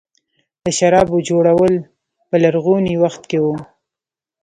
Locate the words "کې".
3.29-3.39